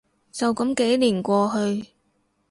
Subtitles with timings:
[0.31, 1.91] 就噉幾年過去